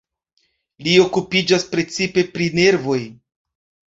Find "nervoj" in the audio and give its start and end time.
2.61-2.99